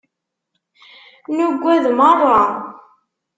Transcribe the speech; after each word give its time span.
Nuged 1.35 1.83
merra. 1.97 2.39